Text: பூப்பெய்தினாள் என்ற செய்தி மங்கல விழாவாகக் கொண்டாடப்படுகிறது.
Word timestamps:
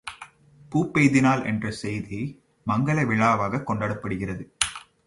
பூப்பெய்தினாள் 0.71 1.45
என்ற 1.45 1.71
செய்தி 1.71 2.43
மங்கல 2.67 3.05
விழாவாகக் 3.05 3.71
கொண்டாடப்படுகிறது. 3.71 4.43